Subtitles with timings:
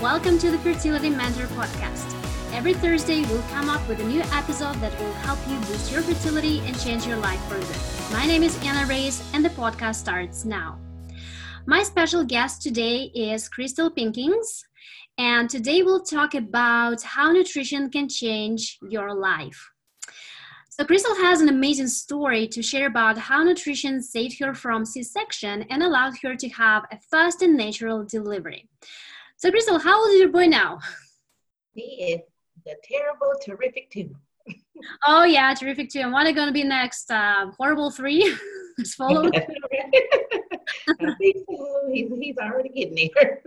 [0.00, 2.10] Welcome to the Fertility Mentor podcast.
[2.54, 6.00] Every Thursday, we'll come up with a new episode that will help you boost your
[6.00, 8.10] fertility and change your life for good.
[8.10, 10.78] My name is Anna Reyes, and the podcast starts now.
[11.66, 14.64] My special guest today is Krystal Pinkins,
[15.18, 19.70] and today we'll talk about how nutrition can change your life.
[20.70, 25.02] So, Krystal has an amazing story to share about how nutrition saved her from C
[25.02, 28.66] section and allowed her to have a fast and natural delivery.
[29.40, 30.80] So, Krystal, how old is your boy now?
[31.72, 32.20] He is
[32.66, 34.14] the terrible, terrific two.
[35.06, 36.00] oh, yeah, terrific two.
[36.00, 37.10] And what are going to be next?
[37.10, 38.36] Uh, horrible three?
[38.78, 39.30] Let's follow.
[41.00, 41.88] I think so.
[41.90, 43.40] He's, he's already getting there.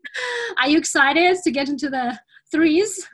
[0.62, 2.18] are you excited to get into the
[2.50, 3.06] threes?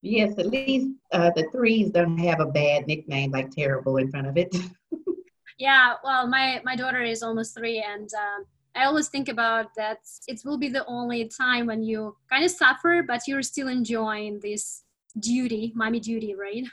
[0.00, 4.28] Yes, at least uh, the threes don't have a bad nickname like terrible in front
[4.28, 4.56] of it.
[5.58, 9.98] yeah, well, my my daughter is almost three, and um, I always think about that.
[10.26, 14.40] It will be the only time when you kind of suffer, but you're still enjoying
[14.40, 14.82] this
[15.18, 16.64] duty, mommy duty, right?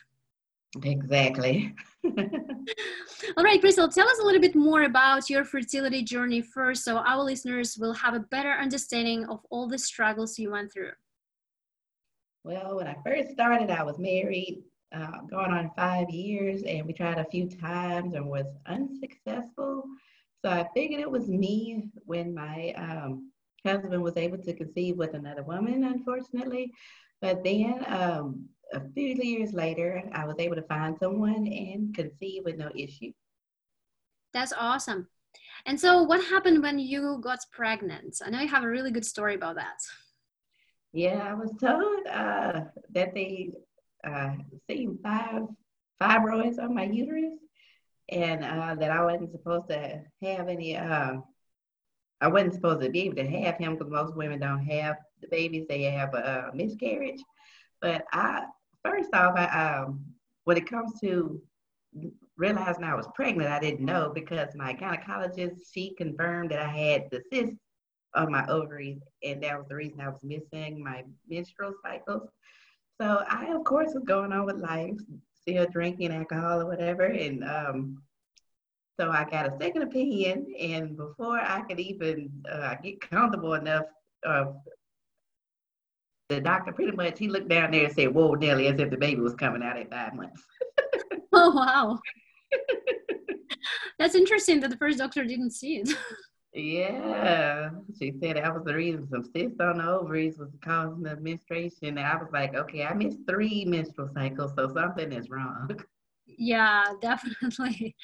[0.84, 1.76] Exactly.
[2.06, 6.98] All right, Krystal, tell us a little bit more about your fertility journey first, so
[6.98, 10.92] our listeners will have a better understanding of all the struggles you went through.
[12.44, 14.64] Well, when I first started, I was married,
[14.96, 19.84] uh, going on five years, and we tried a few times and was unsuccessful.
[20.44, 23.32] So I figured it was me when my um,
[23.66, 26.72] husband was able to conceive with another woman, unfortunately.
[27.22, 32.44] But then um, a few years later, I was able to find someone and conceive
[32.46, 33.12] with no issue.
[34.34, 35.08] That's awesome.
[35.66, 38.18] And so, what happened when you got pregnant?
[38.26, 39.80] I know you have a really good story about that.
[40.94, 42.62] Yeah, I was told uh,
[42.94, 43.52] that they
[44.04, 44.32] uh,
[44.68, 45.44] seen five
[46.02, 47.38] fibroids on my uterus,
[48.10, 50.78] and uh, that I wasn't supposed to have any.
[50.78, 51.18] Uh,
[52.20, 55.28] I wasn't supposed to be able to have him because most women don't have the
[55.28, 57.22] babies; they have a, miscarriage.
[57.82, 58.44] But I,
[58.84, 60.06] first off, I, um,
[60.44, 61.42] when it comes to
[62.38, 67.10] realizing I was pregnant, I didn't know because my gynecologist she confirmed that I had
[67.12, 67.54] the cyst
[68.14, 72.30] on my ovaries, and that was the reason I was missing my menstrual cycles.
[73.00, 75.00] So I, of course, was going on with life,
[75.42, 78.02] still drinking alcohol or whatever, and um,
[79.00, 83.86] so I got a second opinion, and before I could even uh, get comfortable enough,
[84.26, 84.46] uh,
[86.30, 88.98] the doctor pretty much he looked down there and said, "Whoa, Nelly," as if the
[88.98, 90.44] baby was coming out at five months.
[91.34, 92.00] oh wow,
[94.00, 95.90] that's interesting that the first doctor didn't see it.
[96.54, 101.16] Yeah, she said that was the reason some cysts on the ovaries was causing the
[101.16, 101.98] menstruation.
[101.98, 105.72] And I was like, okay, I missed three menstrual cycles, so something is wrong.
[106.38, 107.96] Yeah, definitely.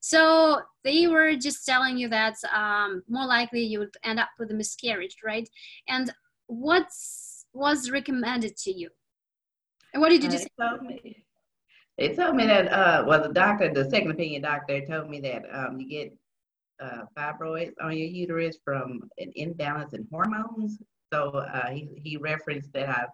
[0.00, 4.50] So they were just telling you that um, more likely you would end up with
[4.50, 5.48] a miscarriage, right?
[5.88, 6.12] And
[6.46, 6.86] what
[7.52, 8.90] was recommended to you?
[9.92, 10.46] And what did you uh, say?
[10.60, 11.26] Told me,
[11.98, 15.42] they told me that, uh, well, the doctor, the second opinion doctor told me that
[15.52, 16.16] um, you get
[16.80, 20.78] uh, fibroids on your uterus from an imbalance in hormones.
[21.12, 23.08] So uh, he, he referenced that I've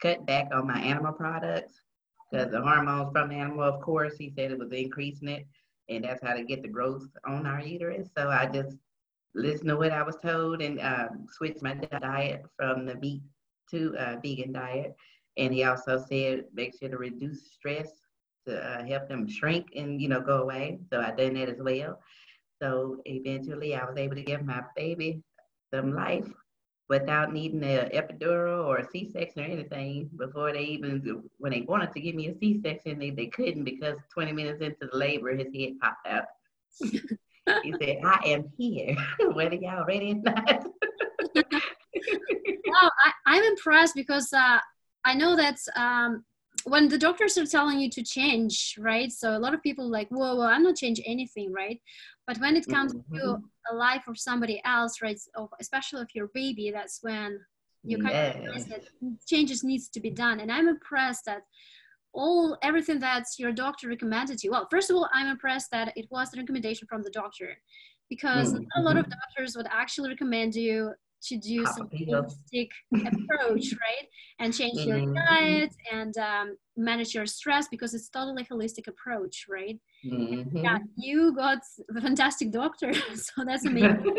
[0.00, 1.80] cut back on my animal products
[2.30, 5.46] because the hormones from the animal, of course, he said it was increasing it,
[5.88, 8.08] and that's how to get the growth on our uterus.
[8.16, 8.76] So I just
[9.34, 13.22] listened to what I was told and uh, switched my diet from the meat
[13.70, 14.94] to a vegan diet.
[15.36, 17.90] And he also said make sure to reduce stress
[18.46, 20.78] to uh, help them shrink and you know go away.
[20.90, 22.00] So I done that as well.
[22.62, 25.20] So eventually I was able to give my baby
[25.74, 26.28] some life
[26.88, 31.92] without needing an epidural or a C-section or anything before they even, when they wanted
[31.92, 35.48] to give me a C-section, they, they couldn't because 20 minutes into the labor, his
[35.52, 36.24] head popped out.
[37.64, 38.94] he said, I am here,
[39.32, 40.64] whether y'all ready or not.
[41.34, 44.58] wow, I, am I'm impressed because uh,
[45.04, 46.24] I know that um,
[46.64, 49.10] when the doctors are telling you to change, right?
[49.10, 51.80] So a lot of people like, whoa, whoa, I'm not change anything, right?
[52.26, 53.16] But when it comes mm-hmm.
[53.16, 53.38] to
[53.70, 55.18] a life of somebody else, right?
[55.60, 57.40] especially if you're a baby, that's when
[57.84, 58.26] you kind yeah.
[58.26, 58.84] of realize that
[59.26, 60.40] changes needs to be done.
[60.40, 61.42] And I'm impressed that
[62.12, 64.50] all everything that your doctor recommended you.
[64.50, 67.56] Well, first of all, I'm impressed that it was the recommendation from the doctor
[68.08, 68.64] because mm-hmm.
[68.76, 70.92] a lot of doctors would actually recommend you
[71.28, 74.06] to do some holistic approach, right?
[74.38, 75.04] And change mm-hmm.
[75.04, 79.78] your diet and um, manage your stress because it's totally holistic approach, right?
[80.04, 80.58] Mm-hmm.
[80.58, 81.58] Yeah, you got
[81.96, 84.16] a fantastic doctor, so that's amazing.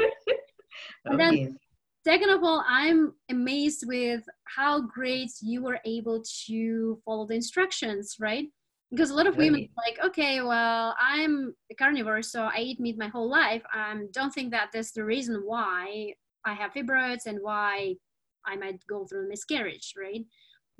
[1.05, 1.57] and then,
[2.05, 8.15] second of all, I'm amazed with how great you were able to follow the instructions,
[8.19, 8.47] right?
[8.91, 12.95] Because a lot of women like, okay, well, I'm a carnivore, so I eat meat
[12.95, 13.63] my whole life.
[13.73, 16.13] I um, don't think that that's the reason why
[16.45, 17.95] I have fibroids and why
[18.45, 20.25] I might go through a miscarriage, right?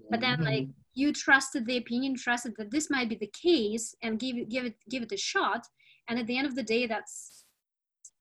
[0.10, 0.44] But then mm-hmm.
[0.44, 4.50] like you trusted the opinion, trusted that this might be the case and give it
[4.50, 5.65] give it give it a shot.
[6.10, 7.45] And at the end of the day, that's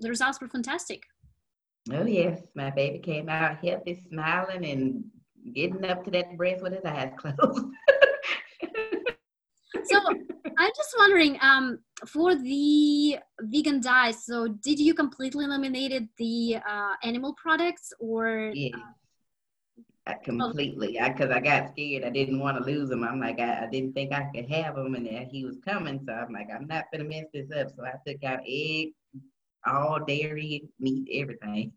[0.00, 1.02] the results were fantastic.
[1.92, 5.04] Oh yes, my baby came out healthy, smiling and
[5.54, 7.36] getting up to that breast with his eyes closed.
[9.84, 9.98] so
[10.58, 16.94] I'm just wondering, um, for the vegan diet, so did you completely eliminated the uh,
[17.02, 18.50] animal products or?
[18.54, 18.76] Yeah.
[20.04, 22.02] I completely, because I, I, got scared.
[22.02, 23.04] I didn't want to lose him.
[23.04, 26.00] I'm like, I, I didn't think I could have him, and he was coming.
[26.04, 27.68] So I'm like, I'm not gonna mess this up.
[27.76, 28.88] So I took out egg,
[29.64, 31.72] all dairy, meat, everything.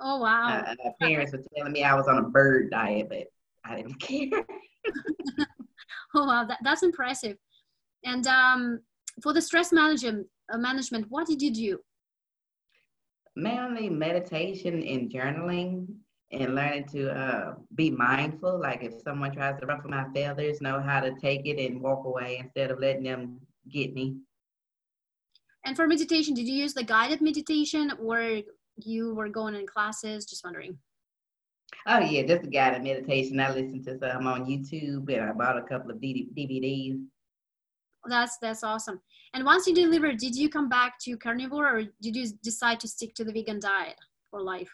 [0.00, 0.64] Oh wow!
[0.66, 3.26] Uh, my parents were telling me I was on a bird diet, but
[3.66, 4.28] I didn't care.
[6.14, 7.36] oh wow, that, that's impressive.
[8.04, 8.80] And um,
[9.22, 11.78] for the stress management, uh, management, what did you do?
[13.36, 15.86] Mainly meditation and journaling
[16.30, 18.60] and learning to uh, be mindful.
[18.60, 22.04] Like if someone tries to ruffle my feathers, know how to take it and walk
[22.04, 24.16] away instead of letting them get me.
[25.64, 28.40] And for meditation, did you use the guided meditation or
[28.76, 30.24] you were going in classes?
[30.26, 30.78] Just wondering.
[31.86, 33.40] Oh yeah, just a guided meditation.
[33.40, 37.04] I listened to some on YouTube and I bought a couple of DVDs.
[38.06, 39.00] That's that's awesome.
[39.34, 42.88] And once you delivered, did you come back to carnivore or did you decide to
[42.88, 43.96] stick to the vegan diet
[44.30, 44.70] for life?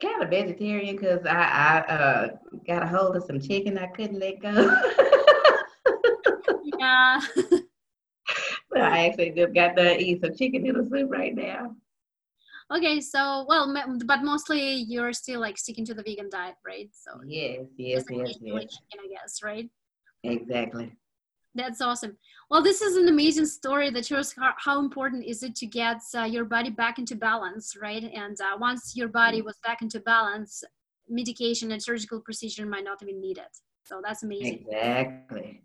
[0.00, 2.28] Kind of vegetarian because I, I uh,
[2.66, 4.50] got a hold of some chicken I couldn't let go.
[6.78, 7.20] yeah.
[8.70, 11.76] but I actually just got to eat some chicken noodle soup right now.
[12.74, 13.74] Okay, so well,
[14.06, 16.88] but mostly you're still like sticking to the vegan diet, right?
[16.92, 18.62] So yes, yes, yes, yes.
[18.62, 19.68] Chicken, I guess, right?
[20.24, 20.92] Exactly.
[21.54, 22.16] That's awesome.
[22.50, 25.98] Well, this is an amazing story that shows how, how important is it to get
[26.16, 28.04] uh, your body back into balance, right?
[28.04, 29.46] And uh, once your body mm-hmm.
[29.46, 30.62] was back into balance,
[31.08, 33.44] medication and surgical procedure might not even needed.
[33.84, 34.64] So that's amazing.
[34.66, 35.62] Exactly.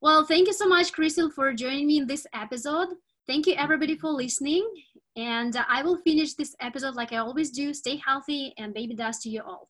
[0.00, 2.88] Well, thank you so much, Krystal, for joining me in this episode.
[3.28, 4.68] Thank you, everybody, for listening.
[5.14, 7.72] And uh, I will finish this episode like I always do.
[7.72, 9.68] Stay healthy and baby dust to you all.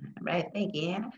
[0.00, 0.46] All right.
[0.54, 1.10] Thank you, Anna.